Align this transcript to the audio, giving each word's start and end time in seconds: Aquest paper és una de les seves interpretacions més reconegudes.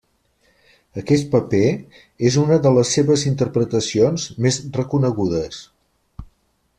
Aquest 1.01 1.27
paper 1.35 1.67
és 2.31 2.37
una 2.45 2.57
de 2.65 2.71
les 2.77 2.95
seves 2.97 3.27
interpretacions 3.33 4.27
més 4.47 4.61
reconegudes. 4.79 5.65